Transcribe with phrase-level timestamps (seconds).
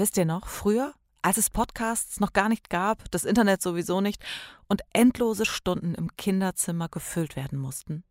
[0.00, 4.24] Wisst ihr noch, früher, als es Podcasts noch gar nicht gab, das Internet sowieso nicht
[4.66, 8.02] und endlose Stunden im Kinderzimmer gefüllt werden mussten?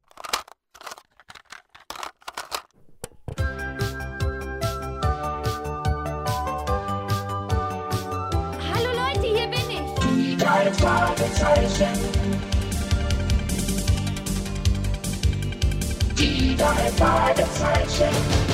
[8.71, 9.81] Hallo Leute, hier bin ich.
[10.13, 11.99] Die drei Fragezeichen.
[16.19, 18.48] Die drei Fragezeichen.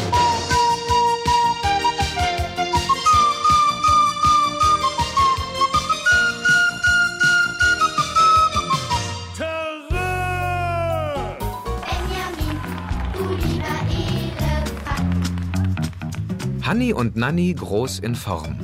[16.65, 18.57] Hanni und Nanni groß in Form.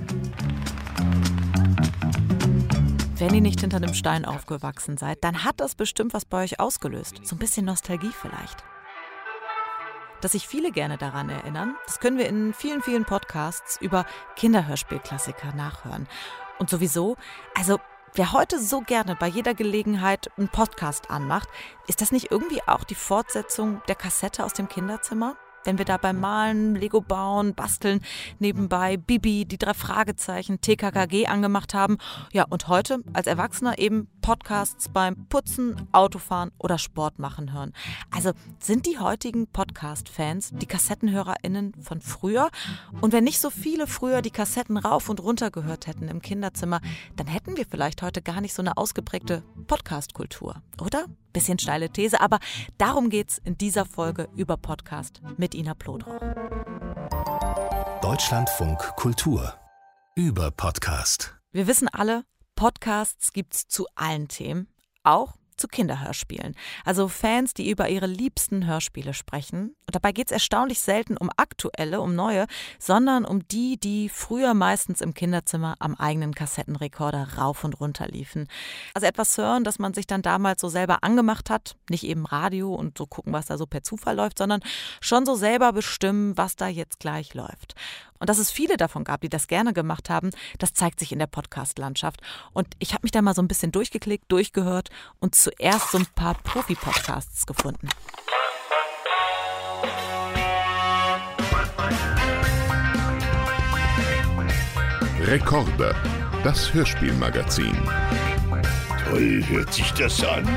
[3.17, 6.59] Wenn ihr nicht hinter einem Stein aufgewachsen seid, dann hat das bestimmt was bei euch
[6.59, 7.21] ausgelöst.
[7.21, 8.63] So ein bisschen Nostalgie vielleicht.
[10.19, 15.53] Dass sich viele gerne daran erinnern, das können wir in vielen, vielen Podcasts über Kinderhörspielklassiker
[15.53, 16.07] nachhören.
[16.57, 17.17] Und sowieso,
[17.53, 17.79] also
[18.15, 21.49] wer heute so gerne bei jeder Gelegenheit einen Podcast anmacht,
[21.85, 25.37] ist das nicht irgendwie auch die Fortsetzung der Kassette aus dem Kinderzimmer?
[25.63, 28.01] Wenn wir da beim Malen, Lego bauen, basteln,
[28.39, 31.97] nebenbei Bibi, die drei Fragezeichen, TKKG angemacht haben.
[32.33, 37.73] Ja, und heute als Erwachsener eben Podcasts beim Putzen, Autofahren oder Sport machen hören.
[38.09, 42.49] Also sind die heutigen Podcast-Fans die KassettenhörerInnen von früher?
[43.01, 46.81] Und wenn nicht so viele früher die Kassetten rauf und runter gehört hätten im Kinderzimmer,
[47.15, 51.05] dann hätten wir vielleicht heute gar nicht so eine ausgeprägte Podcast-Kultur, oder?
[51.33, 52.39] Bisschen steile These, aber
[52.77, 56.19] darum geht's in dieser Folge über Podcast mit Ina Plodrow.
[58.01, 59.53] Deutschlandfunk Kultur
[60.15, 61.37] über Podcast.
[61.51, 64.67] Wir wissen alle, Podcasts gibt's zu allen Themen,
[65.03, 66.55] auch zu Kinderhörspielen.
[66.83, 69.75] Also Fans, die über ihre liebsten Hörspiele sprechen.
[69.85, 72.47] Und dabei geht's erstaunlich selten um aktuelle, um neue,
[72.79, 78.47] sondern um die, die früher meistens im Kinderzimmer am eigenen Kassettenrekorder rauf und runter liefen.
[78.93, 82.73] Also etwas hören, das man sich dann damals so selber angemacht hat, nicht eben Radio
[82.73, 84.61] und so gucken, was da so per Zufall läuft, sondern
[84.99, 87.75] schon so selber bestimmen, was da jetzt gleich läuft.
[88.21, 91.17] Und dass es viele davon gab, die das gerne gemacht haben, das zeigt sich in
[91.17, 92.21] der Podcast-Landschaft.
[92.53, 94.89] Und ich habe mich da mal so ein bisschen durchgeklickt, durchgehört
[95.19, 97.89] und zuerst so ein paar Profi-Podcasts gefunden.
[105.21, 105.95] Rekorder,
[106.43, 107.75] das Hörspielmagazin.
[109.05, 110.47] Toll hört sich das an.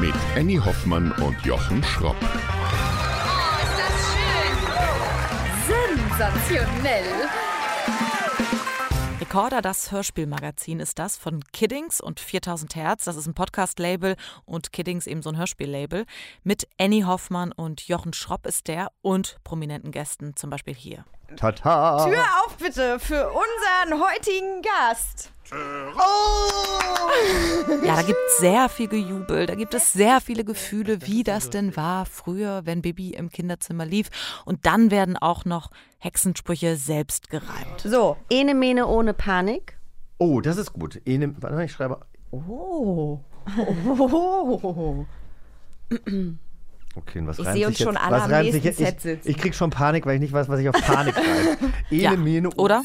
[0.00, 2.16] Mit Annie Hoffmann und Jochen Schropp.
[6.20, 7.30] Sensationell.
[9.22, 13.04] Recorder, das Hörspielmagazin ist das von Kiddings und 4000 Hertz.
[13.04, 16.04] Das ist ein Podcast-Label und Kiddings eben so ein Hörspiel-Label.
[16.44, 21.06] Mit Annie Hoffmann und Jochen Schropp ist der und prominenten Gästen, zum Beispiel hier.
[21.36, 22.04] Tata.
[22.04, 25.32] Tür auf bitte für unseren heutigen Gast.
[27.84, 31.50] Ja, da gibt es sehr viel Gejubel, da gibt es sehr viele Gefühle, wie das
[31.50, 34.10] denn war früher, wenn Bibi im Kinderzimmer lief.
[34.44, 37.80] Und dann werden auch noch Hexensprüche selbst gereimt.
[37.84, 39.76] So, ene Mene ohne Panik.
[40.18, 41.00] Oh, das ist gut.
[41.04, 42.00] Ene, warte mal, ich schreibe.
[42.30, 43.20] Oh.
[43.58, 45.06] oh.
[46.96, 48.04] Okay, und was Ich reimt sehe uns sich schon jetzt?
[48.04, 48.78] alle was am nächsten jetzt?
[48.78, 49.30] Set Ich, sitzen.
[49.30, 51.56] ich krieg schon Panik, weil ich nicht weiß, was ich auf Panik schreibe.
[51.90, 52.82] Ene, Ja, Mene, oder?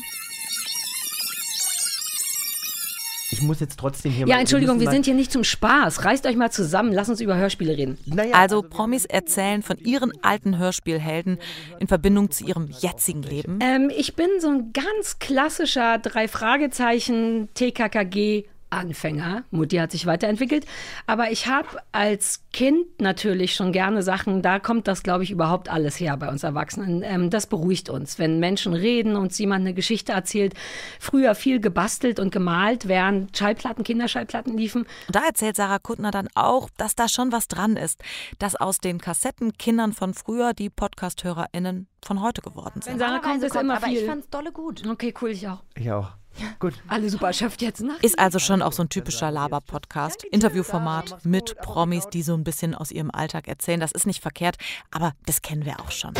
[3.37, 6.05] Ich muss jetzt trotzdem hier Ja, mal- Entschuldigung, wir müssen sind hier nicht zum Spaß.
[6.05, 7.97] Reißt euch mal zusammen, lasst uns über Hörspiele reden.
[8.05, 11.37] naja, Also Promis erzählen von ihren alten Hörspielhelden
[11.79, 13.59] in Verbindung zu ihrem jetzigen Leben.
[13.61, 19.43] Ähm, ich bin so ein ganz klassischer drei Fragezeichen TKKG Anfänger.
[19.51, 20.65] Mutti hat sich weiterentwickelt.
[21.07, 25.69] Aber ich habe als Kind natürlich schon gerne Sachen, da kommt das, glaube ich, überhaupt
[25.69, 27.03] alles her bei uns Erwachsenen.
[27.03, 30.53] Ähm, das beruhigt uns, wenn Menschen reden und jemand eine Geschichte erzählt.
[30.99, 34.83] Früher viel gebastelt und gemalt, während Schallplatten, Kinderschallplatten liefen.
[35.07, 38.03] Und da erzählt Sarah Kuttner dann auch, dass da schon was dran ist,
[38.39, 42.93] dass aus den Kassettenkindern von früher die Podcast-HörerInnen von heute geworden sind.
[42.93, 43.99] Wenn Sarah kommt, ist immer aber viel.
[43.99, 44.87] ich fand's dolle gut.
[44.87, 45.63] Okay, cool, ich auch.
[45.75, 46.11] Ich auch.
[46.59, 46.73] Gut.
[46.87, 48.01] Alle super, schafft jetzt nach.
[48.01, 52.75] Ist also schon auch so ein typischer Laber-Podcast, Interviewformat mit Promis, die so ein bisschen
[52.75, 53.79] aus ihrem Alltag erzählen.
[53.79, 54.57] Das ist nicht verkehrt,
[54.91, 56.13] aber das kennen wir auch schon.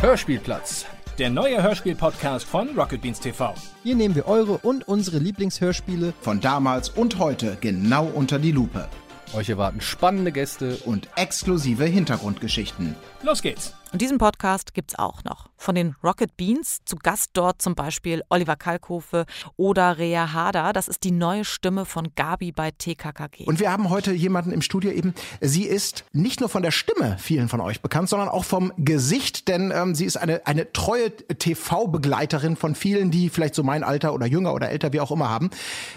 [0.00, 0.86] Hörspielplatz.
[1.18, 3.52] Der neue Hörspiel-Podcast von Rocket Beans TV.
[3.82, 8.88] Hier nehmen wir eure und unsere Lieblingshörspiele Von damals und heute genau unter die Lupe.
[9.34, 12.94] Euch erwarten spannende Gäste Und exklusive Hintergrundgeschichten.
[13.22, 13.74] Los geht's.
[13.92, 15.48] Und diesen Podcast gibt es auch noch.
[15.58, 19.26] Von den Rocket Beans, zu Gast dort zum Beispiel Oliver Kalkofe
[19.56, 20.72] oder Rea Harder.
[20.72, 23.44] Das ist die neue Stimme von Gabi bei TKKG.
[23.44, 25.14] Und wir haben heute jemanden im Studio eben.
[25.40, 29.48] Sie ist nicht nur von der Stimme vielen von euch bekannt, sondern auch vom Gesicht,
[29.48, 34.14] denn ähm, sie ist eine, eine treue TV-Begleiterin von vielen, die vielleicht so mein Alter
[34.14, 35.50] oder jünger oder älter, wie auch immer haben.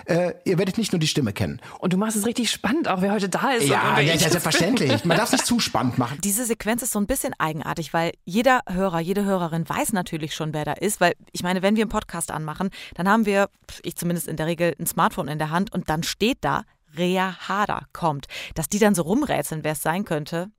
[0.05, 1.61] Äh, ihr werdet nicht nur die Stimme kennen.
[1.77, 3.67] Und du machst es richtig spannend, auch wer heute da ist.
[3.67, 5.05] Ja, ja, ja selbstverständlich.
[5.05, 6.17] Man darf es nicht zu spannend machen.
[6.23, 10.53] Diese Sequenz ist so ein bisschen eigenartig, weil jeder Hörer, jede Hörerin weiß natürlich schon,
[10.53, 13.50] wer da ist, weil ich meine, wenn wir einen Podcast anmachen, dann haben wir,
[13.83, 16.63] ich zumindest in der Regel, ein Smartphone in der Hand und dann steht da,
[16.98, 18.27] Rea Hader kommt.
[18.56, 20.51] Dass die dann so rumrätseln, wer es sein könnte,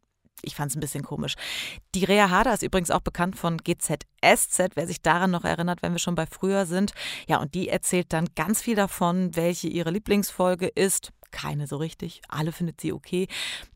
[0.42, 1.34] ich fand es ein bisschen komisch.
[1.94, 5.92] Die Rea Hader ist übrigens auch bekannt von GZSZ, wer sich daran noch erinnert, wenn
[5.92, 6.92] wir schon bei früher sind.
[7.28, 11.12] Ja, und die erzählt dann ganz viel davon, welche ihre Lieblingsfolge ist.
[11.32, 12.22] Keine so richtig.
[12.28, 13.26] Alle findet sie okay.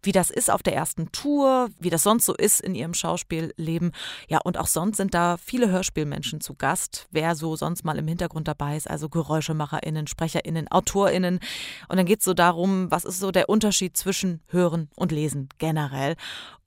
[0.02, 3.92] Wie das ist auf der ersten Tour, wie das sonst so ist in ihrem Schauspielleben.
[4.28, 7.08] Ja, und auch sonst sind da viele Hörspielmenschen zu Gast.
[7.10, 11.40] Wer so sonst mal im Hintergrund dabei ist, also GeräuschemacherInnen, SprecherInnen, AutorInnen.
[11.88, 15.48] Und dann geht es so darum, was ist so der Unterschied zwischen Hören und Lesen
[15.58, 16.16] generell.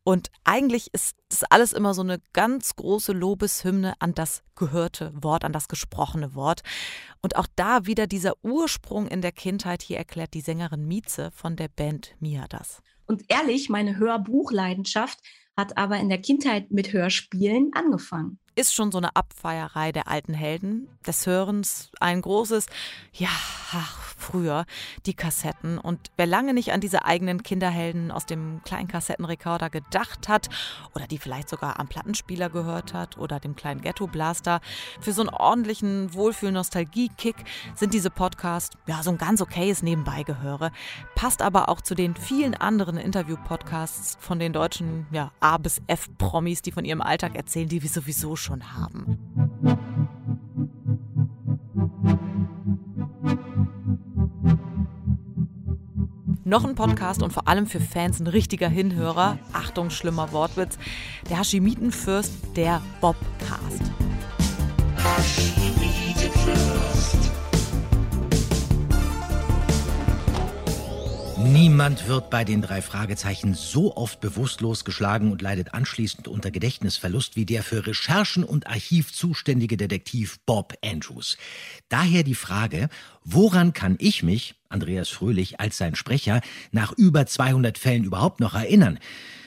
[0.04, 5.44] Und eigentlich ist das alles immer so eine ganz große Lobeshymne an das gehörte Wort,
[5.44, 6.62] an das gesprochene Wort.
[7.22, 9.84] Und auch da wieder dieser Ursprung in der Kindheit.
[9.84, 12.82] Hier erklärt die Sängerin Mieze von der Band Mia das.
[13.06, 15.20] Und ehrlich, meine Hörbuchleidenschaft
[15.58, 18.40] hat aber in der Kindheit mit Hörspielen angefangen.
[18.56, 22.66] Ist schon so eine Abfeierei der alten Helden, des Hörens, ein großes,
[23.14, 23.30] ja,
[23.72, 24.66] ach, früher,
[25.06, 25.78] die Kassetten.
[25.78, 30.50] Und wer lange nicht an diese eigenen Kinderhelden aus dem kleinen Kassettenrekorder gedacht hat
[30.94, 34.62] oder die vielleicht sogar am Plattenspieler gehört hat oder dem kleinen Ghetto-Blaster,
[35.00, 37.36] für so einen ordentlichen Wohlfühl-Nostalgie-Kick
[37.76, 40.72] sind diese Podcasts ja so ein ganz okayes Nebenbeigehöre.
[41.16, 46.62] Passt aber auch zu den vielen anderen Interview-Podcasts von den deutschen ja, A bis F-Promis,
[46.62, 49.20] die von ihrem Alltag erzählen, die wir sowieso schon haben.
[56.50, 59.38] Noch ein Podcast und vor allem für Fans ein richtiger Hinhörer.
[59.54, 60.80] Achtung, schlimmer Wortwitz.
[61.30, 63.84] Der Hashimitenfürst, der Bobcast.
[64.98, 67.29] Hashimitenfürst.
[71.42, 77.38] Niemand wird bei den drei Fragezeichen so oft bewusstlos geschlagen und leidet anschließend unter Gedächtnisverlust
[77.38, 81.38] wie der für Recherchen und Archiv zuständige Detektiv Bob Andrews.
[81.88, 82.90] Daher die Frage,
[83.24, 86.42] woran kann ich mich, Andreas Fröhlich als sein Sprecher,
[86.72, 89.00] nach über 200 Fällen überhaupt noch erinnern?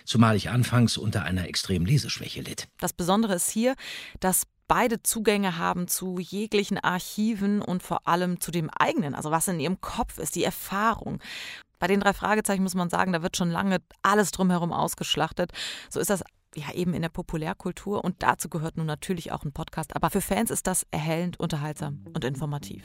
[0.07, 2.69] Zumal ich anfangs unter einer extremen Leseschwäche litt.
[2.81, 3.75] Das Besondere ist hier,
[4.19, 9.47] dass beide Zugänge haben zu jeglichen Archiven und vor allem zu dem eigenen, also was
[9.49, 11.21] in ihrem Kopf ist, die Erfahrung.
[11.83, 15.51] Bei den drei Fragezeichen muss man sagen, da wird schon lange alles drumherum ausgeschlachtet.
[15.91, 16.23] So ist das
[16.55, 19.97] ja eben in der Populärkultur und dazu gehört nun natürlich auch ein Podcast.
[19.97, 22.85] Aber für Fans ist das erhellend, unterhaltsam und informativ.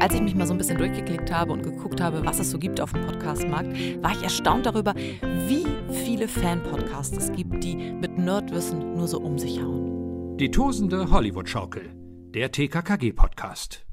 [0.00, 2.60] Als ich mich mal so ein bisschen durchgeklickt habe und geguckt habe, was es so
[2.60, 5.66] gibt auf dem Podcastmarkt, war ich erstaunt darüber, wie
[6.04, 10.36] viele Fan-Podcasts es gibt, die mit Nerdwissen nur so um sich hauen.
[10.36, 11.98] Die tosende Hollywood-Schaukel
[12.38, 13.84] der TKKG-Podcast.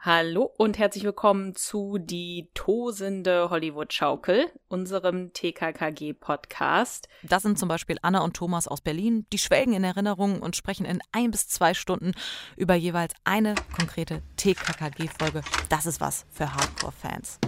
[0.00, 7.06] Hallo und herzlich willkommen zu Die tosende Hollywood-Schaukel, unserem TKKG-Podcast.
[7.22, 9.24] Das sind zum Beispiel Anna und Thomas aus Berlin.
[9.32, 12.10] Die schwelgen in Erinnerungen und sprechen in ein bis zwei Stunden
[12.56, 15.42] über jeweils eine konkrete TKKG-Folge.
[15.68, 17.38] Das ist was für Hardcore-Fans.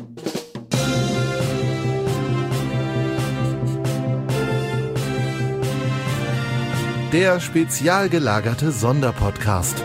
[7.13, 9.83] Der spezial gelagerte Sonderpodcast.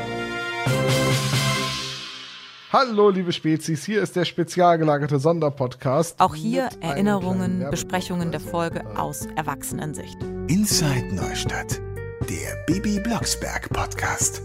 [2.72, 6.18] Hallo, liebe Spezies, hier ist der spezial gelagerte Sonderpodcast.
[6.22, 10.18] Auch hier Erinnerungen, Besprechungen der Folge aus Erwachsenensicht.
[10.48, 11.82] Inside Neustadt,
[12.30, 14.42] der Bibi Blocksberg Podcast.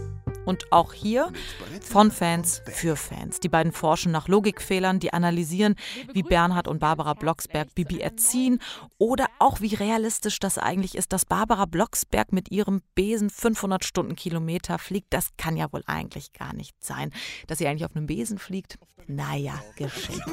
[0.47, 1.33] Und auch hier
[1.81, 3.41] von Fans für Fans.
[3.41, 5.75] Die beiden forschen nach Logikfehlern, die analysieren,
[6.13, 8.59] wie Bernhard und Barbara Blocksberg Bibi erziehen
[8.97, 14.79] oder auch wie realistisch das eigentlich ist, dass Barbara Blocksberg mit ihrem Besen 500 Stundenkilometer
[14.79, 15.07] fliegt.
[15.09, 17.11] Das kann ja wohl eigentlich gar nicht sein.
[17.47, 20.23] Dass sie eigentlich auf einem Besen fliegt, naja, geschenkt.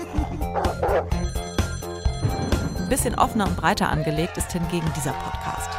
[2.79, 5.71] Ein bisschen offener und breiter angelegt ist hingegen dieser Podcast.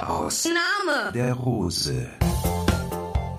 [0.00, 2.08] Aus Name der Rose.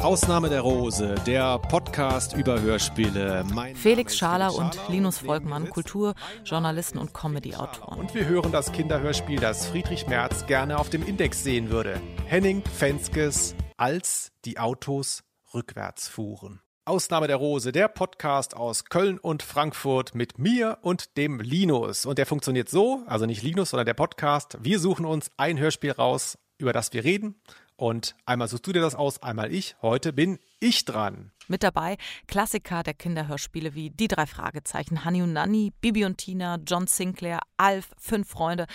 [0.03, 3.45] Ausnahme der Rose, der Podcast über Hörspiele.
[3.53, 7.99] Mein Felix Schaler und Linus Volkmann, Kulturjournalisten und Comedy-Autoren.
[7.99, 12.01] Und wir hören das Kinderhörspiel, das Friedrich Merz gerne auf dem Index sehen würde.
[12.25, 16.59] Henning Fenskes als die Autos rückwärts fuhren.
[16.83, 22.05] Ausnahme der Rose, der Podcast aus Köln und Frankfurt mit mir und dem Linus.
[22.05, 24.57] Und der funktioniert so, also nicht Linus, sondern der Podcast.
[24.59, 27.35] Wir suchen uns ein Hörspiel raus, über das wir reden.
[27.75, 29.75] Und einmal suchst du dir das aus, einmal ich.
[29.81, 31.31] Heute bin ich dran.
[31.47, 36.57] Mit dabei Klassiker der Kinderhörspiele wie Die drei Fragezeichen, Honey und Nanny, Bibi und Tina,
[36.65, 38.65] John Sinclair, Alf, Fünf Freunde,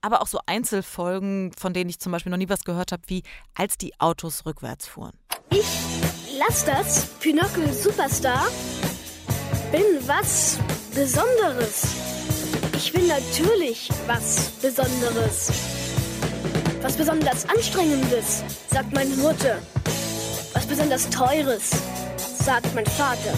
[0.00, 3.22] aber auch so Einzelfolgen, von denen ich zum Beispiel noch nie was gehört habe, wie
[3.54, 5.12] Als die Autos rückwärts fuhren.
[5.50, 5.66] Ich
[6.38, 8.48] lass das, Pinocchio Superstar,
[9.70, 10.58] bin was
[10.94, 11.94] Besonderes.
[12.74, 15.85] Ich bin natürlich was Besonderes.
[16.86, 19.58] Was besonders Anstrengendes, sagt meine Mutter.
[20.52, 21.72] Was besonders Teures,
[22.16, 23.34] sagt mein Vater.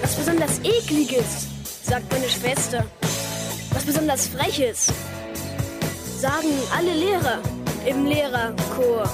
[0.00, 1.46] Was besonders Ekliges,
[1.82, 2.86] sagt meine Schwester.
[3.74, 4.90] Was besonders Freches,
[6.18, 7.38] sagen alle Lehrer
[7.84, 9.10] im Lehrerchor.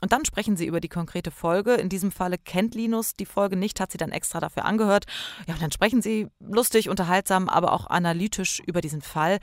[0.00, 1.74] Und dann sprechen sie über die konkrete Folge.
[1.74, 5.04] In diesem Falle kennt Linus die Folge nicht, hat sie dann extra dafür angehört.
[5.46, 9.38] Ja, und dann sprechen sie lustig, unterhaltsam, aber auch analytisch über diesen Fall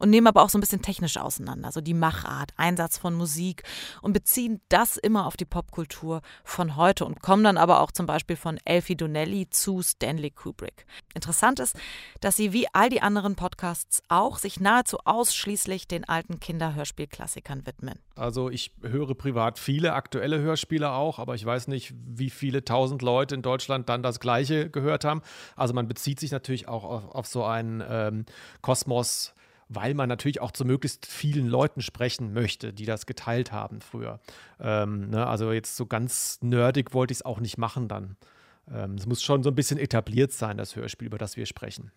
[0.00, 1.66] und nehmen aber auch so ein bisschen technisch auseinander.
[1.66, 3.62] Also die Machart, Einsatz von Musik
[4.02, 8.06] und beziehen das immer auf die Popkultur von heute und kommen dann aber auch zum
[8.06, 10.86] Beispiel von Elfie Donnelly zu Stanley Kubrick.
[11.14, 11.76] Interessant ist,
[12.20, 17.98] dass sie wie all die anderen Podcasts auch sich nahezu ausschließlich den alten Kinderhörspielklassikern widmen.
[18.16, 23.02] Also ich höre privat viele aktuelle Hörspiele auch, aber ich weiß nicht, wie viele tausend
[23.02, 25.22] Leute in Deutschland dann das gleiche gehört haben.
[25.56, 28.26] Also man bezieht sich natürlich auch auf, auf so einen ähm,
[28.62, 29.34] Kosmos
[29.70, 34.18] weil man natürlich auch zu möglichst vielen Leuten sprechen möchte, die das geteilt haben früher.
[34.60, 35.26] Ähm, ne?
[35.26, 38.16] Also jetzt so ganz nerdig wollte ich es auch nicht machen dann.
[38.68, 41.92] Ähm, es muss schon so ein bisschen etabliert sein, das Hörspiel, über das wir sprechen.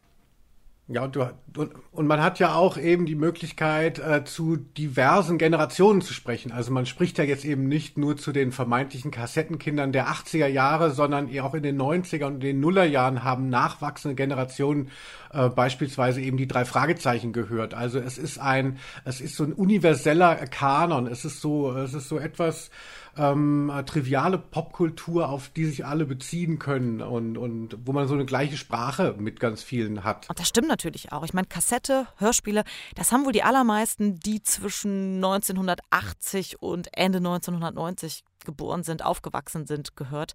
[0.90, 1.25] Ja, und, du,
[1.56, 6.52] und, und man hat ja auch eben die Möglichkeit, äh, zu diversen Generationen zu sprechen.
[6.52, 10.92] Also man spricht ja jetzt eben nicht nur zu den vermeintlichen Kassettenkindern der 80er Jahre,
[10.92, 14.90] sondern auch in den 90er und den Nullerjahren haben nachwachsende Generationen
[15.32, 17.74] äh, beispielsweise eben die drei Fragezeichen gehört.
[17.74, 21.08] Also es ist ein, es ist so ein universeller Kanon.
[21.08, 22.72] Es ist so, es ist so etwas,
[23.17, 28.25] ähm, triviale Popkultur, auf die sich alle beziehen können und, und wo man so eine
[28.25, 30.29] gleiche Sprache mit ganz vielen hat.
[30.29, 31.24] Und das stimmt natürlich auch.
[31.24, 32.63] Ich meine, Kassette, Hörspiele,
[32.96, 39.96] das haben wohl die allermeisten, die zwischen 1980 und Ende 1990 geboren sind, aufgewachsen sind,
[39.96, 40.34] gehört.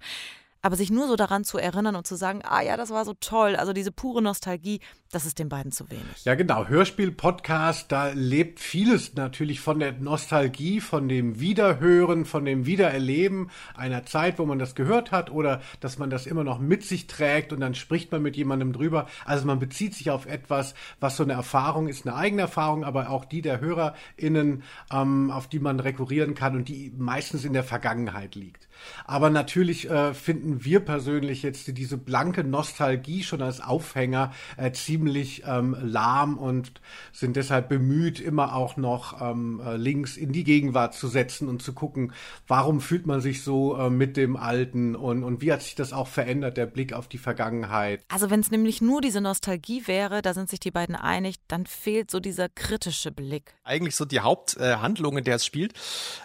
[0.61, 3.15] Aber sich nur so daran zu erinnern und zu sagen, ah ja, das war so
[3.15, 6.25] toll, also diese pure Nostalgie, das ist den beiden zu wenig.
[6.25, 6.67] Ja, genau.
[6.67, 13.51] Hörspiel, Podcast, da lebt vieles natürlich von der Nostalgie, von dem Wiederhören, von dem Wiedererleben
[13.75, 17.07] einer Zeit, wo man das gehört hat oder dass man das immer noch mit sich
[17.07, 19.07] trägt und dann spricht man mit jemandem drüber.
[19.25, 23.09] Also man bezieht sich auf etwas, was so eine Erfahrung ist, eine eigene Erfahrung, aber
[23.09, 24.63] auch die der HörerInnen,
[24.93, 28.68] ähm, auf die man rekurrieren kann und die meistens in der Vergangenheit liegt.
[29.05, 35.43] Aber natürlich äh, finden wir persönlich jetzt diese blanke Nostalgie schon als Aufhänger äh, ziemlich
[35.47, 36.81] ähm, lahm und
[37.13, 41.63] sind deshalb bemüht, immer auch noch ähm, äh, Links in die Gegenwart zu setzen und
[41.63, 42.13] zu gucken,
[42.47, 45.93] warum fühlt man sich so äh, mit dem Alten und, und wie hat sich das
[45.93, 48.03] auch verändert, der Blick auf die Vergangenheit.
[48.09, 51.67] Also wenn es nämlich nur diese Nostalgie wäre, da sind sich die beiden einig, dann
[51.67, 53.55] fehlt so dieser kritische Blick.
[53.65, 55.75] Eigentlich so die Haupthandlung, in der es spielt,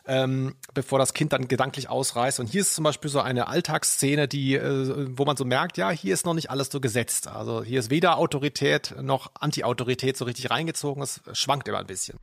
[0.06, 4.28] ähm, bevor das Kind dann gedanklich ausreißt und hier ist zum Beispiel so eine Alltagsszene,
[4.28, 7.30] die, äh, wo man so merkt, ja, hier ist noch nicht alles so gesetzt.
[7.30, 11.02] Also hier ist weder Autorität noch Anti-Autorität so richtig reingezogen.
[11.02, 12.20] Es schwankt immer ein bisschen.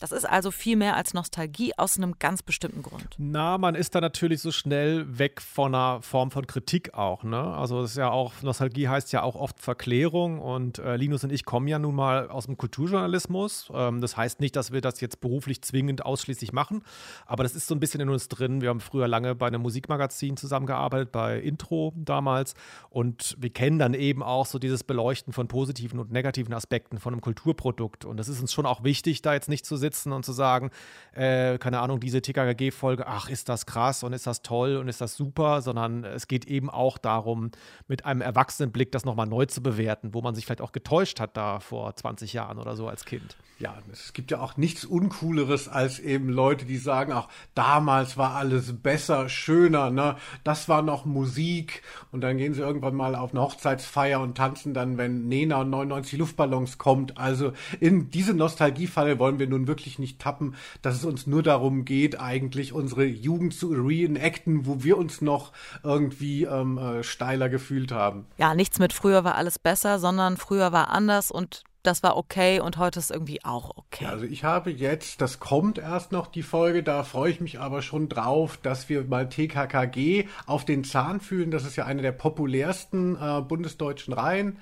[0.00, 3.14] Das ist also viel mehr als Nostalgie aus einem ganz bestimmten Grund.
[3.18, 7.22] Na, man ist da natürlich so schnell weg von einer Form von Kritik auch.
[7.22, 7.36] Ne?
[7.36, 11.32] Also es ist ja auch, Nostalgie heißt ja auch oft Verklärung und äh, Linus und
[11.32, 13.70] ich kommen ja nun mal aus dem Kulturjournalismus.
[13.74, 16.82] Ähm, das heißt nicht, dass wir das jetzt beruflich zwingend ausschließlich machen,
[17.26, 18.62] aber das ist so ein bisschen in uns drin.
[18.62, 22.54] Wir haben früher lange bei einem Musikmagazin zusammengearbeitet, bei Intro damals
[22.88, 27.12] und wir kennen dann eben auch so dieses Beleuchten von positiven und negativen Aspekten von
[27.12, 30.12] einem Kulturprodukt und das ist uns schon auch wichtig, da jetzt nicht zu sitzen sitzen
[30.12, 30.70] und zu sagen,
[31.12, 35.00] äh, keine Ahnung, diese TKKG-Folge, ach, ist das krass und ist das toll und ist
[35.00, 37.50] das super, sondern es geht eben auch darum,
[37.88, 41.36] mit einem Erwachsenenblick das nochmal neu zu bewerten, wo man sich vielleicht auch getäuscht hat
[41.36, 43.36] da vor 20 Jahren oder so als Kind.
[43.60, 48.34] Ja, es gibt ja auch nichts Uncooleres als eben Leute, die sagen, ach, damals war
[48.34, 50.16] alles besser, schöner, ne?
[50.44, 54.72] Das war noch Musik und dann gehen sie irgendwann mal auf eine Hochzeitsfeier und tanzen
[54.72, 57.18] dann, wenn Nena und 99 Luftballons kommt.
[57.18, 61.42] Also in diese Nostalgiefalle wollen wir nun wirklich wirklich nicht tappen, dass es uns nur
[61.42, 67.48] darum geht, eigentlich unsere Jugend zu reenacten, wo wir uns noch irgendwie ähm, äh, steiler
[67.48, 68.26] gefühlt haben.
[68.36, 72.60] Ja, nichts mit früher war alles besser, sondern früher war anders und das war okay
[72.60, 74.04] und heute ist irgendwie auch okay.
[74.06, 77.80] Also ich habe jetzt, das kommt erst noch die Folge, da freue ich mich aber
[77.80, 81.50] schon drauf, dass wir mal TKKG auf den Zahn fühlen.
[81.50, 84.58] Das ist ja eine der populärsten äh, bundesdeutschen Reihen,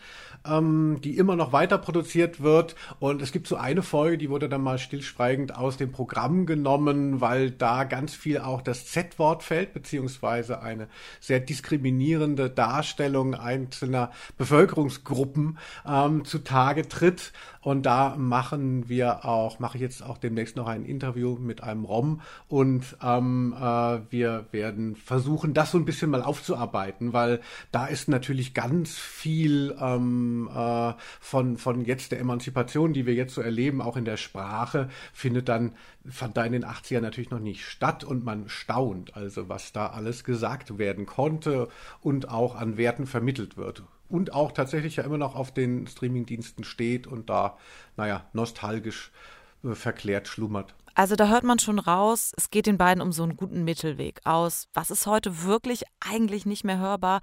[0.47, 2.77] ähm, die immer noch weiter produziert wird.
[3.01, 7.21] Und es gibt so eine Folge, die wurde dann mal stillschweigend aus dem Programm genommen,
[7.21, 15.59] weil da ganz viel auch das Z-Wort fällt, beziehungsweise eine sehr diskriminierende Darstellung einzelner Bevölkerungsgruppen
[15.85, 17.33] ähm, zutage tritt tritt.
[17.61, 21.85] Und da machen wir auch, mache ich jetzt auch demnächst noch ein Interview mit einem
[21.85, 22.21] Rom.
[22.47, 27.41] Und ähm, äh, wir werden versuchen, das so ein bisschen mal aufzuarbeiten, weil
[27.73, 33.35] da ist natürlich ganz viel ähm, äh, von, von jetzt der Emanzipation, die wir jetzt
[33.35, 35.75] so erleben, auch in der Sprache, findet dann,
[36.09, 38.05] fand da in den 80ern natürlich noch nicht statt.
[38.05, 41.69] Und man staunt, also was da alles gesagt werden konnte
[42.01, 46.65] und auch an Werten vermittelt wird und auch tatsächlich ja immer noch auf den Streamingdiensten
[46.65, 47.59] steht und da,
[47.97, 49.13] naja, nostalgisch
[49.65, 50.75] äh, verklärt schlummert.
[50.95, 54.21] Also da hört man schon raus, es geht den beiden um so einen guten Mittelweg
[54.25, 54.67] aus.
[54.75, 57.21] Was ist heute wirklich eigentlich nicht mehr hörbar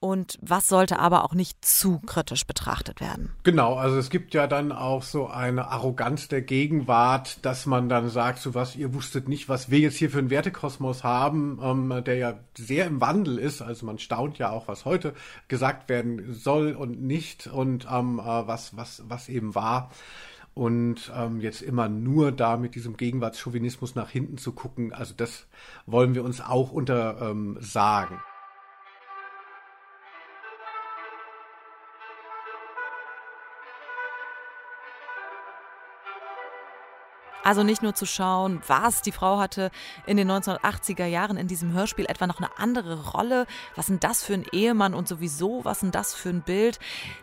[0.00, 3.32] und was sollte aber auch nicht zu kritisch betrachtet werden?
[3.42, 8.08] Genau, also es gibt ja dann auch so eine Arroganz der Gegenwart, dass man dann
[8.08, 12.04] sagt, so was, ihr wusstet nicht, was wir jetzt hier für einen Wertekosmos haben, ähm,
[12.04, 13.60] der ja sehr im Wandel ist.
[13.60, 15.14] Also man staunt ja auch, was heute
[15.48, 19.90] gesagt werden soll und nicht und ähm, äh, was, was, was eben war
[20.58, 25.46] und ähm, jetzt immer nur da mit diesem Gegenwartschauvinismus nach hinten zu gucken, also das
[25.86, 28.16] wollen wir uns auch untersagen.
[28.16, 28.27] Ähm,
[37.48, 39.70] Also nicht nur zu schauen, was die Frau hatte
[40.04, 43.46] in den 1980er Jahren in diesem Hörspiel etwa noch eine andere Rolle.
[43.74, 46.78] Was sind das für ein Ehemann und sowieso, was sind das für ein Bild?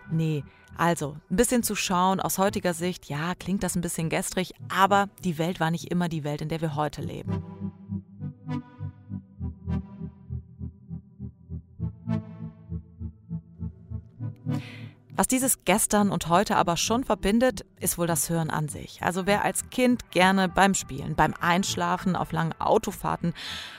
[0.10, 0.44] Nee,
[0.77, 5.10] also ein bisschen zu schauen aus heutiger Sicht, ja, klingt das ein bisschen gestrig, aber
[5.24, 7.64] die Welt war nicht immer die Welt, in der wir heute leben.
[15.17, 19.01] Was dieses Gestern und heute aber schon verbindet, ist wohl das Hören an sich.
[19.01, 23.34] Also wer als Kind gerne beim Spielen, beim Einschlafen, auf langen Autofahrten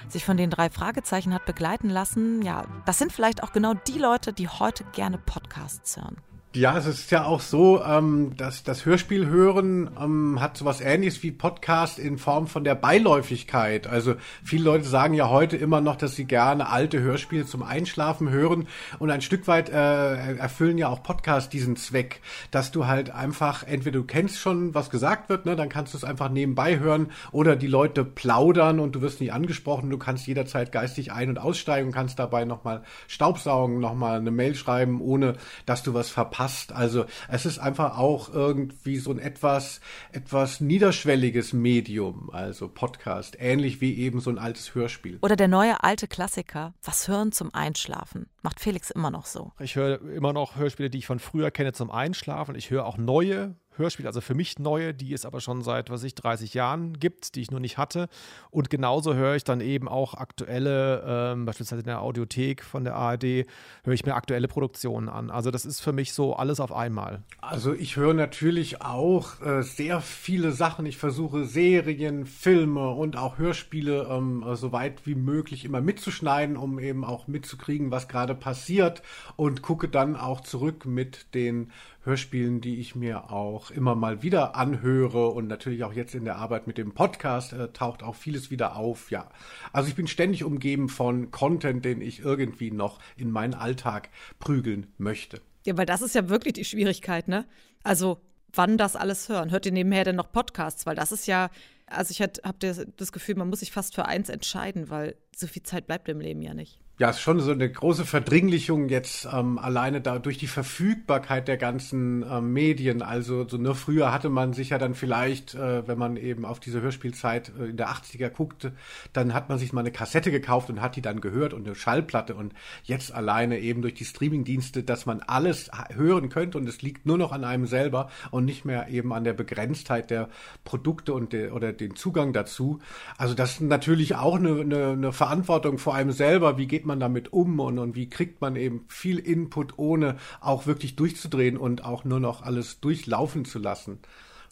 [0.09, 3.99] sich von den drei Fragezeichen hat begleiten lassen, ja, das sind vielleicht auch genau die
[3.99, 6.17] Leute, die heute gerne Podcasts hören.
[6.57, 11.23] Ja, es ist ja auch so, ähm, dass das Hörspiel hören ähm, hat sowas ähnliches
[11.23, 13.87] wie Podcast in Form von der Beiläufigkeit.
[13.87, 18.31] Also viele Leute sagen ja heute immer noch, dass sie gerne alte Hörspiele zum Einschlafen
[18.31, 18.69] hören.
[18.99, 23.63] Und ein Stück weit äh, erfüllen ja auch Podcasts diesen Zweck, dass du halt einfach
[23.63, 27.13] entweder du kennst schon, was gesagt wird, ne, dann kannst du es einfach nebenbei hören.
[27.33, 31.39] Oder die Leute plaudern und du wirst nicht angesprochen, du kannst jederzeit geistig ein- und
[31.39, 35.35] aussteigen und kannst dabei nochmal Staubsaugen, nochmal eine Mail schreiben, ohne
[35.67, 36.73] dass du was verpasst passt.
[36.73, 39.81] Also es ist einfach auch irgendwie so ein etwas,
[40.13, 45.19] etwas niederschwelliges Medium, also Podcast, ähnlich wie eben so ein altes Hörspiel.
[45.23, 48.27] Oder der neue alte Klassiker, was hören zum Einschlafen.
[48.43, 49.53] Macht Felix immer noch so.
[49.59, 52.55] Ich höre immer noch Hörspiele, die ich von früher kenne zum Einschlafen.
[52.55, 56.03] Ich höre auch neue Hörspiele, also für mich neue, die es aber schon seit, was
[56.03, 58.09] ich, 30 Jahren gibt, die ich nur nicht hatte.
[58.51, 62.95] Und genauso höre ich dann eben auch aktuelle, ähm, beispielsweise in der Audiothek von der
[62.95, 63.47] ARD,
[63.85, 65.31] höre ich mir aktuelle Produktionen an.
[65.31, 67.23] Also das ist für mich so alles auf einmal.
[67.41, 70.87] Also ich höre natürlich auch äh, sehr viele Sachen.
[70.87, 76.79] Ich versuche Serien, Filme und auch Hörspiele ähm, so weit wie möglich immer mitzuschneiden, um
[76.79, 79.03] eben auch mitzukriegen, was gerade passiert
[79.37, 81.73] und gucke dann auch zurück mit den
[82.07, 86.37] Hörspielen, die ich mir auch immer mal wieder anhöre und natürlich auch jetzt in der
[86.37, 89.11] Arbeit mit dem Podcast äh, taucht auch vieles wieder auf.
[89.11, 89.29] Ja,
[89.73, 94.87] also ich bin ständig umgeben von Content, den ich irgendwie noch in meinen Alltag prügeln
[94.97, 95.43] möchte.
[95.67, 97.45] Ja, weil das ist ja wirklich die Schwierigkeit, ne?
[97.83, 98.21] Also
[98.53, 99.51] wann das alles hören?
[99.51, 100.87] Hört ihr nebenher denn noch Podcasts?
[100.87, 101.51] Weil das ist ja,
[101.87, 105.65] also ich habe das Gefühl, man muss sich fast für eins entscheiden, weil so viel
[105.65, 109.59] Zeit bleibt im Leben ja nicht ja, ist schon so eine große Verdringlichung jetzt ähm,
[109.59, 113.03] alleine da durch die Verfügbarkeit der ganzen ähm, Medien.
[113.03, 116.59] Also so nur früher hatte man sich ja dann vielleicht, äh, wenn man eben auf
[116.59, 118.73] diese Hörspielzeit äh, in der 80er guckte,
[119.13, 121.75] dann hat man sich mal eine Kassette gekauft und hat die dann gehört und eine
[121.75, 122.55] Schallplatte und
[122.85, 127.19] jetzt alleine eben durch die Streamingdienste, dass man alles hören könnte und es liegt nur
[127.19, 130.31] noch an einem selber und nicht mehr eben an der Begrenztheit der
[130.65, 132.81] Produkte und der, oder den Zugang dazu.
[133.19, 136.57] Also das ist natürlich auch eine, eine, eine Verantwortung vor einem selber.
[136.57, 140.67] Wie geht man damit um und, und wie kriegt man eben viel Input, ohne auch
[140.67, 143.99] wirklich durchzudrehen und auch nur noch alles durchlaufen zu lassen.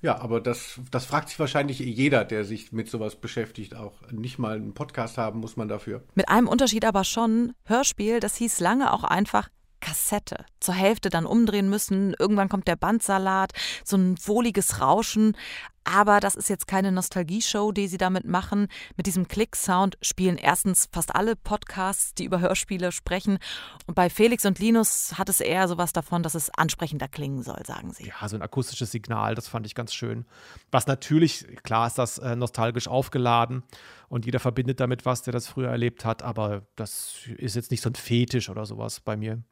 [0.02, 3.74] Ja, aber das, das fragt sich wahrscheinlich jeder, der sich mit sowas beschäftigt.
[3.74, 6.02] Auch nicht mal einen Podcast haben muss man dafür.
[6.14, 7.54] Mit einem Unterschied aber schon.
[7.64, 9.48] Hörspiel, das hieß lange auch einfach
[9.84, 10.46] Kassette.
[10.60, 13.52] Zur Hälfte dann umdrehen müssen, irgendwann kommt der Bandsalat,
[13.84, 15.36] so ein wohliges Rauschen.
[15.84, 18.68] Aber das ist jetzt keine Nostalgie-Show, die sie damit machen.
[18.96, 23.38] Mit diesem Klick-Sound spielen erstens fast alle Podcasts, die über Hörspiele sprechen.
[23.86, 27.60] Und bei Felix und Linus hat es eher sowas davon, dass es ansprechender klingen soll,
[27.66, 28.06] sagen sie.
[28.06, 30.24] Ja, so ein akustisches Signal, das fand ich ganz schön.
[30.70, 33.62] Was natürlich, klar ist das äh, nostalgisch aufgeladen
[34.08, 37.82] und jeder verbindet damit was, der das früher erlebt hat, aber das ist jetzt nicht
[37.82, 39.42] so ein Fetisch oder sowas bei mir.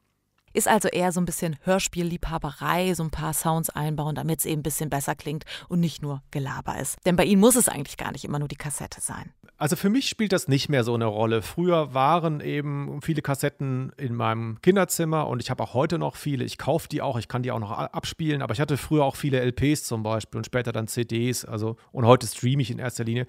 [0.53, 4.59] Ist also eher so ein bisschen Hörspielliebhaberei, so ein paar Sounds einbauen, damit es eben
[4.59, 6.97] ein bisschen besser klingt und nicht nur Gelaber ist.
[7.05, 9.31] Denn bei ihnen muss es eigentlich gar nicht immer nur die Kassette sein.
[9.57, 11.41] Also für mich spielt das nicht mehr so eine Rolle.
[11.41, 16.43] Früher waren eben viele Kassetten in meinem Kinderzimmer und ich habe auch heute noch viele.
[16.43, 19.15] Ich kaufe die auch, ich kann die auch noch abspielen, aber ich hatte früher auch
[19.15, 21.45] viele LPs zum Beispiel und später dann CDs.
[21.45, 23.25] Also und heute streame ich in erster Linie.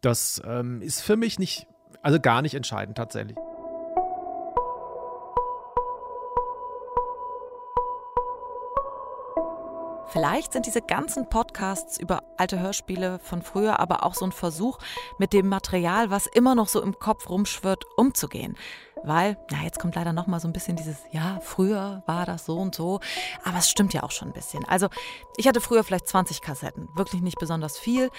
[0.00, 1.66] Das ähm, ist für mich nicht,
[2.02, 3.36] also gar nicht entscheidend tatsächlich.
[10.12, 14.76] Vielleicht sind diese ganzen Podcasts über alte Hörspiele von früher aber auch so ein Versuch,
[15.16, 18.58] mit dem Material, was immer noch so im Kopf rumschwirrt, umzugehen.
[19.02, 22.44] Weil, na, jetzt kommt leider noch mal so ein bisschen dieses, ja, früher war das
[22.44, 23.00] so und so,
[23.42, 24.66] aber es stimmt ja auch schon ein bisschen.
[24.66, 24.88] Also,
[25.38, 28.10] ich hatte früher vielleicht 20 Kassetten, wirklich nicht besonders viel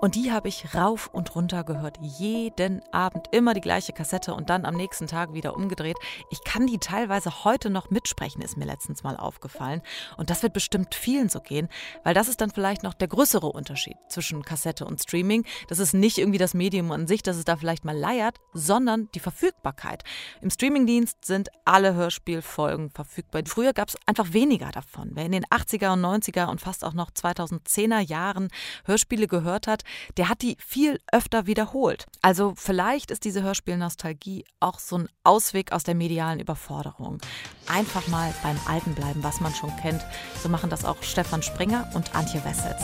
[0.00, 1.98] und die habe ich rauf und runter gehört.
[2.00, 5.96] Jeden Abend immer die gleiche Kassette und dann am nächsten Tag wieder umgedreht.
[6.30, 9.82] Ich kann die teilweise heute noch mitsprechen, ist mir letztens mal aufgefallen.
[10.16, 11.68] Und das wird bestimmt vielen so gehen,
[12.04, 15.44] weil das ist dann vielleicht noch der größere Unterschied zwischen Kassette und Streaming.
[15.68, 19.08] Das ist nicht irgendwie das Medium an sich, dass es da vielleicht mal leiert, sondern
[19.14, 20.04] die Verfügbarkeit.
[20.40, 23.42] Im Streamingdienst sind alle Hörspielfolgen verfügbar.
[23.46, 25.10] Früher gab es einfach weniger davon.
[25.14, 28.48] Wer in den 80er und 90er und fast auch noch 2010er Jahren
[28.84, 29.79] Hörspiele gehört hat,
[30.16, 32.06] der hat die viel öfter wiederholt.
[32.22, 37.18] Also vielleicht ist diese Hörspielnostalgie auch so ein Ausweg aus der medialen Überforderung.
[37.66, 40.04] Einfach mal beim Alten bleiben, was man schon kennt.
[40.42, 42.82] So machen das auch Stefan Springer und Antje Wessels.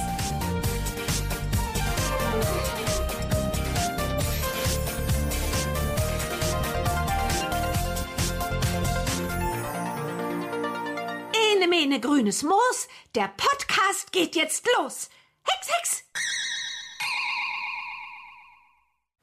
[11.67, 15.09] Ene mene grünes Moos, der Podcast geht jetzt los.
[15.43, 16.36] Hex, Hex!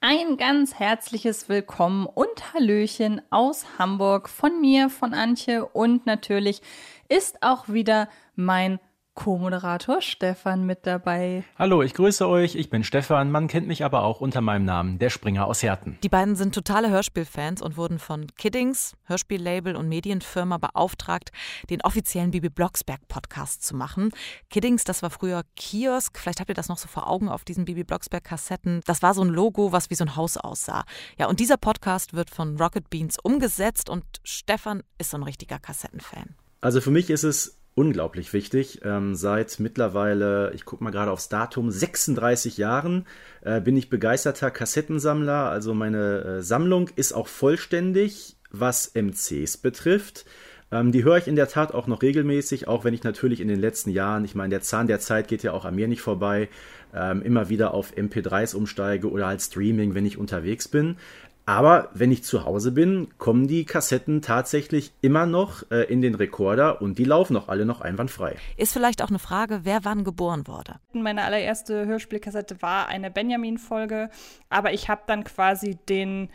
[0.06, 6.62] Ein ganz herzliches Willkommen und Hallöchen aus Hamburg von mir, von Antje und natürlich
[7.08, 8.82] ist auch wieder mein
[9.16, 11.44] Co-Moderator Stefan mit dabei.
[11.58, 12.56] Hallo, ich grüße euch.
[12.56, 13.32] Ich bin Stefan.
[13.32, 16.00] Man kennt mich aber auch unter meinem Namen, der Springer aus Herten.
[16.04, 21.32] Die beiden sind totale Hörspielfans und wurden von Kiddings, Hörspiellabel und Medienfirma, beauftragt,
[21.70, 24.10] den offiziellen Bibi Blocksberg Podcast zu machen.
[24.50, 26.18] Kiddings, das war früher Kiosk.
[26.18, 28.82] Vielleicht habt ihr das noch so vor Augen auf diesen Bibi Blocksberg Kassetten.
[28.86, 30.86] Das war so ein Logo, was wie so ein Haus aussah.
[31.20, 35.60] Ja, und dieser Podcast wird von Rocket Beans umgesetzt und Stefan ist so ein richtiger
[35.60, 36.36] Kassettenfan.
[36.62, 38.82] Also für mich ist es unglaublich wichtig.
[38.84, 43.06] Ähm, seit mittlerweile, ich gucke mal gerade aufs Datum, 36 Jahren
[43.42, 45.50] äh, bin ich begeisterter Kassettensammler.
[45.50, 50.26] Also meine äh, Sammlung ist auch vollständig, was MCs betrifft.
[50.74, 53.48] Ähm, die höre ich in der Tat auch noch regelmäßig, auch wenn ich natürlich in
[53.48, 56.02] den letzten Jahren, ich meine, der Zahn der Zeit geht ja auch an mir nicht
[56.02, 56.50] vorbei,
[56.96, 60.98] ähm, immer wieder auf MP3s umsteige oder halt Streaming, wenn ich unterwegs bin.
[61.46, 66.16] Aber wenn ich zu Hause bin, kommen die Kassetten tatsächlich immer noch äh, in den
[66.16, 68.38] Rekorder und die laufen auch alle noch einwandfrei.
[68.56, 70.76] Ist vielleicht auch eine Frage, wer wann geboren wurde.
[70.94, 74.10] Meine allererste Hörspielkassette war eine Benjamin-Folge,
[74.50, 76.30] aber ich habe dann quasi den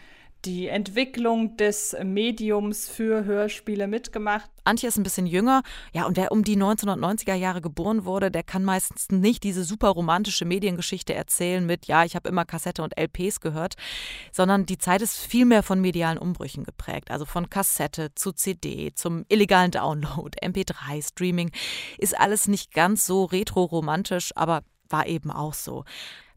[0.45, 4.51] die Entwicklung des Mediums für Hörspiele mitgemacht.
[4.65, 8.43] Antje ist ein bisschen jünger, ja, und wer um die 1990er Jahre geboren wurde, der
[8.43, 12.99] kann meistens nicht diese super romantische Mediengeschichte erzählen mit, ja, ich habe immer Kassette und
[12.99, 13.75] LPs gehört,
[14.33, 17.11] sondern die Zeit ist viel mehr von medialen Umbrüchen geprägt.
[17.11, 21.51] Also von Kassette zu CD, zum illegalen Download, MP3, Streaming,
[21.99, 25.85] ist alles nicht ganz so retro-romantisch, aber war eben auch so.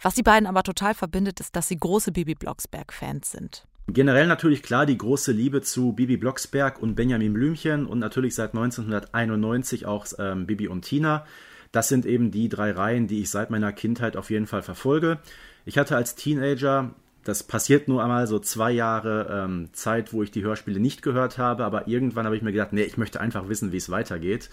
[0.01, 3.67] Was die beiden aber total verbindet, ist, dass sie große Bibi Blocksberg-Fans sind.
[3.87, 8.53] Generell natürlich klar die große Liebe zu Bibi Blocksberg und Benjamin Blümchen und natürlich seit
[8.53, 11.25] 1991 auch ähm, Bibi und Tina.
[11.71, 15.19] Das sind eben die drei Reihen, die ich seit meiner Kindheit auf jeden Fall verfolge.
[15.65, 20.31] Ich hatte als Teenager, das passiert nur einmal so zwei Jahre ähm, Zeit, wo ich
[20.31, 23.49] die Hörspiele nicht gehört habe, aber irgendwann habe ich mir gedacht, nee, ich möchte einfach
[23.49, 24.49] wissen, wie es weitergeht.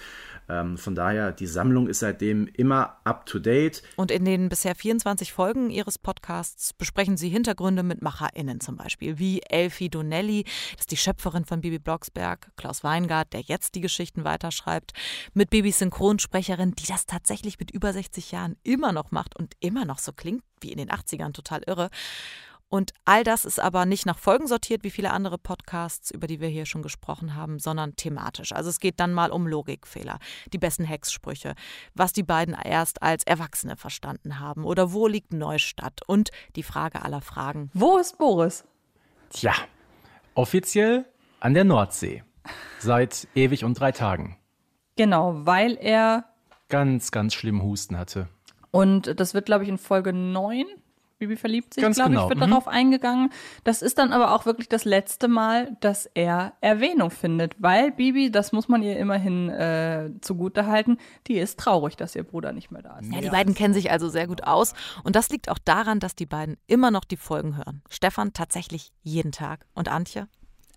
[0.48, 3.82] Ähm, von daher, die Sammlung ist seitdem immer up to date.
[3.96, 9.18] Und in den bisher 24 Folgen Ihres Podcasts besprechen Sie Hintergründe mit MacherInnen zum Beispiel,
[9.18, 13.80] wie Elfie Donnelly, das ist die Schöpferin von Bibi Blocksberg, Klaus Weingart, der jetzt die
[13.80, 14.92] Geschichten weiterschreibt,
[15.34, 19.84] mit Bibis Synchronsprecherin, die das tatsächlich mit über 60 Jahren immer noch macht und immer
[19.84, 21.90] noch so klingt wie in den 80ern, total irre.
[22.70, 26.40] Und all das ist aber nicht nach Folgen sortiert, wie viele andere Podcasts, über die
[26.40, 28.52] wir hier schon gesprochen haben, sondern thematisch.
[28.52, 30.18] Also es geht dann mal um Logikfehler,
[30.52, 31.54] die besten Hexsprüche,
[31.94, 37.02] was die beiden erst als Erwachsene verstanden haben oder wo liegt Neustadt und die Frage
[37.02, 37.70] aller Fragen.
[37.72, 38.64] Wo ist Boris?
[39.30, 39.54] Tja,
[40.34, 41.06] offiziell
[41.40, 42.22] an der Nordsee.
[42.78, 44.36] Seit ewig und drei Tagen.
[44.96, 46.24] Genau, weil er.
[46.68, 48.28] Ganz, ganz schlimm Husten hatte.
[48.70, 50.66] Und das wird, glaube ich, in Folge 9
[51.18, 52.22] Bibi verliebt sich, Ganz glaube genau.
[52.24, 52.50] ich, wird Mhm.
[52.50, 53.30] darauf eingegangen.
[53.64, 58.30] Das ist dann aber auch wirklich das letzte Mal, dass er Erwähnung findet, weil Bibi,
[58.30, 62.70] das muss man ihr immerhin äh, zugute halten, die ist traurig, dass ihr Bruder nicht
[62.70, 63.12] mehr da ist.
[63.12, 64.74] Ja, die beiden kennen sich also sehr gut aus.
[65.02, 67.82] Und das liegt auch daran, dass die beiden immer noch die Folgen hören.
[67.90, 69.66] Stefan tatsächlich jeden Tag.
[69.74, 70.28] Und Antje?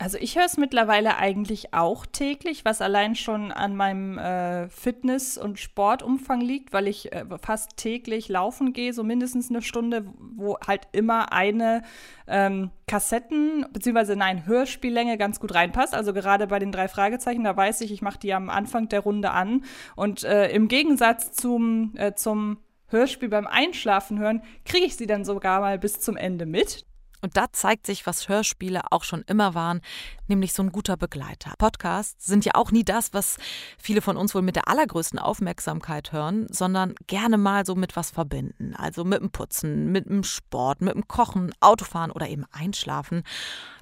[0.02, 5.38] Also ich höre es mittlerweile eigentlich auch täglich, was allein schon an meinem äh, Fitness-
[5.38, 10.58] und Sportumfang liegt, weil ich äh, fast täglich laufen gehe, so mindestens eine Stunde, wo
[10.66, 11.84] halt immer eine
[12.28, 14.16] ähm, Kassetten- bzw.
[14.16, 15.94] nein, Hörspiellänge ganz gut reinpasst.
[15.94, 19.02] Also gerade bei den drei Fragezeichen, da weiß ich, ich mache die am Anfang der
[19.02, 19.64] Runde an.
[19.96, 25.26] Und äh, im Gegensatz zum, äh, zum Hörspiel beim Einschlafen hören, kriege ich sie dann
[25.26, 26.88] sogar mal bis zum Ende mit.
[27.22, 29.82] Und da zeigt sich, was Hörspiele auch schon immer waren,
[30.28, 31.54] nämlich so ein guter Begleiter.
[31.58, 33.38] Podcasts sind ja auch nie das, was
[33.78, 38.12] viele von uns wohl mit der allergrößten Aufmerksamkeit hören, sondern gerne mal so mit was
[38.12, 38.76] verbinden.
[38.76, 43.24] Also mit dem Putzen, mit dem Sport, mit dem Kochen, Autofahren oder eben Einschlafen.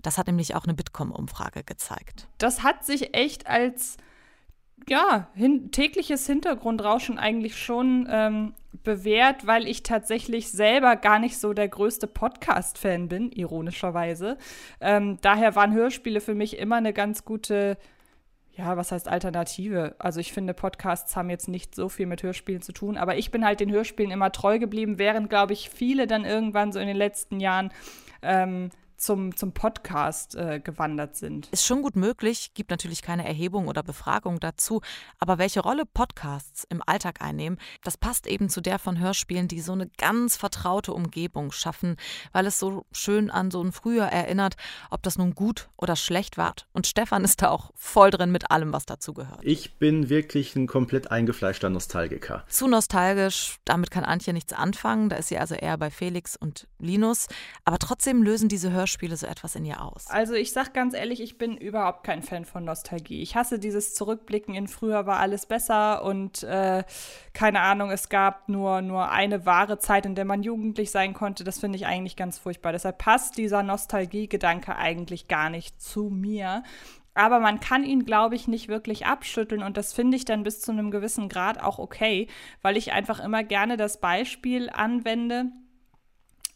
[0.01, 2.27] Das hat nämlich auch eine Bitkom-Umfrage gezeigt.
[2.37, 3.97] Das hat sich echt als
[4.87, 11.53] ja, hin, tägliches Hintergrundrauschen eigentlich schon ähm, bewährt, weil ich tatsächlich selber gar nicht so
[11.53, 14.37] der größte Podcast-Fan bin, ironischerweise.
[14.79, 17.77] Ähm, daher waren Hörspiele für mich immer eine ganz gute,
[18.53, 19.95] ja, was heißt Alternative?
[19.99, 23.31] Also ich finde, Podcasts haben jetzt nicht so viel mit Hörspielen zu tun, aber ich
[23.31, 26.87] bin halt den Hörspielen immer treu geblieben, während, glaube ich, viele dann irgendwann so in
[26.87, 27.71] den letzten Jahren
[28.21, 31.47] ähm, zum, zum Podcast äh, gewandert sind.
[31.51, 34.81] Ist schon gut möglich, gibt natürlich keine Erhebung oder Befragung dazu,
[35.17, 39.61] aber welche Rolle Podcasts im Alltag einnehmen, das passt eben zu der von Hörspielen, die
[39.61, 41.95] so eine ganz vertraute Umgebung schaffen,
[42.31, 44.55] weil es so schön an so ein Früher erinnert,
[44.89, 46.49] ob das nun gut oder schlecht war.
[46.73, 49.39] Und Stefan ist da auch voll drin mit allem, was dazu gehört.
[49.43, 52.43] Ich bin wirklich ein komplett eingefleischter Nostalgiker.
[52.47, 56.67] Zu nostalgisch, damit kann Antje nichts anfangen, da ist sie also eher bei Felix und
[56.79, 57.27] Linus,
[57.65, 60.07] aber trotzdem lösen diese Hörspiele so etwas in ihr aus.
[60.07, 63.21] Also ich sag ganz ehrlich, ich bin überhaupt kein Fan von Nostalgie.
[63.21, 66.83] Ich hasse dieses Zurückblicken in früher war alles besser und äh,
[67.33, 71.43] keine Ahnung, es gab nur, nur eine wahre Zeit, in der man jugendlich sein konnte.
[71.43, 72.71] Das finde ich eigentlich ganz furchtbar.
[72.71, 76.63] Deshalb passt dieser Nostalgie-Gedanke eigentlich gar nicht zu mir.
[77.13, 80.61] Aber man kann ihn, glaube ich, nicht wirklich abschütteln und das finde ich dann bis
[80.61, 82.27] zu einem gewissen Grad auch okay,
[82.61, 85.51] weil ich einfach immer gerne das Beispiel anwende.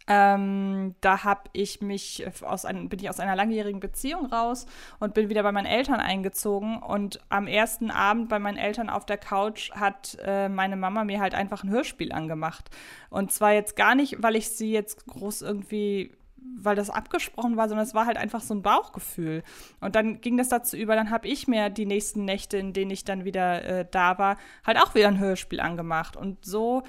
[0.07, 4.65] Ähm, da habe ich mich aus ein, bin ich aus einer langjährigen Beziehung raus
[4.99, 6.77] und bin wieder bei meinen Eltern eingezogen.
[6.77, 11.21] Und am ersten Abend bei meinen Eltern auf der Couch hat äh, meine Mama mir
[11.21, 12.69] halt einfach ein Hörspiel angemacht.
[13.09, 16.11] Und zwar jetzt gar nicht, weil ich sie jetzt groß irgendwie
[16.55, 19.43] weil das abgesprochen war, sondern es war halt einfach so ein Bauchgefühl.
[19.79, 22.91] Und dann ging das dazu über, dann habe ich mir die nächsten Nächte, in denen
[22.91, 26.15] ich dann wieder äh, da war, halt auch wieder ein Hörspiel angemacht.
[26.17, 26.83] Und so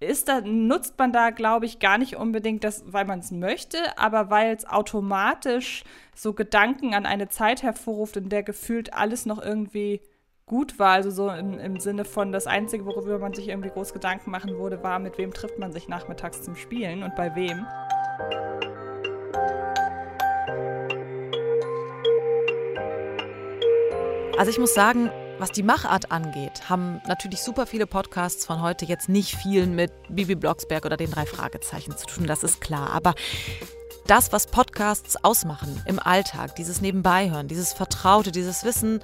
[0.00, 3.78] ist da, nutzt man da, glaube ich, gar nicht unbedingt das, weil man es möchte,
[3.98, 5.84] aber weil es automatisch
[6.14, 10.00] so Gedanken an eine Zeit hervorruft, in der gefühlt alles noch irgendwie
[10.46, 10.92] gut war.
[10.92, 14.56] Also so im, im Sinne von, das Einzige, worüber man sich irgendwie groß Gedanken machen
[14.56, 17.66] wurde, war, mit wem trifft man sich nachmittags zum Spielen und bei wem.
[24.38, 25.10] Also ich muss sagen,
[25.40, 29.90] was die Machart angeht, haben natürlich super viele Podcasts von heute jetzt nicht viel mit
[30.10, 32.90] Bibi Blocksberg oder den drei Fragezeichen zu tun, das ist klar.
[32.90, 33.14] Aber
[34.10, 39.00] das, was Podcasts ausmachen im Alltag, dieses Nebenbeihören, dieses Vertraute, dieses Wissen,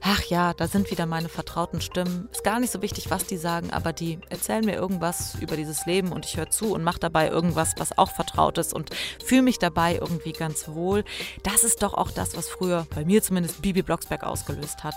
[0.00, 2.28] ach ja, da sind wieder meine vertrauten Stimmen.
[2.30, 5.86] Ist gar nicht so wichtig, was die sagen, aber die erzählen mir irgendwas über dieses
[5.86, 8.90] Leben und ich höre zu und mache dabei irgendwas, was auch vertraut ist und
[9.24, 11.02] fühle mich dabei irgendwie ganz wohl.
[11.42, 14.94] Das ist doch auch das, was früher bei mir zumindest Bibi Blocksberg ausgelöst hat.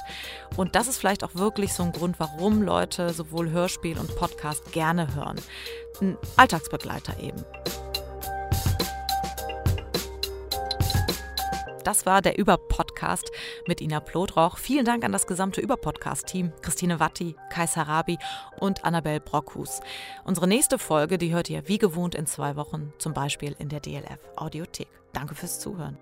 [0.56, 4.72] Und das ist vielleicht auch wirklich so ein Grund, warum Leute sowohl Hörspiel und Podcast
[4.72, 5.42] gerne hören.
[6.00, 7.44] Ein Alltagsbegleiter eben.
[11.88, 13.32] Das war der Über-Podcast
[13.66, 14.58] mit Ina Plotroch.
[14.58, 18.18] Vielen Dank an das gesamte Über-Podcast-Team, Christine Watti, Kai Sarabi
[18.60, 19.80] und Annabel Brockhus.
[20.26, 23.80] Unsere nächste Folge, die hört ihr wie gewohnt in zwei Wochen, zum Beispiel in der
[23.80, 24.90] DLF Audiothek.
[25.14, 25.98] Danke fürs Zuhören.